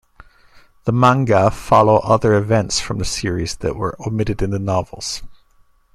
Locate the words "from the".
2.79-3.05